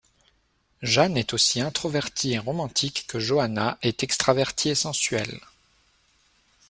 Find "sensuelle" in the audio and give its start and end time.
4.73-5.39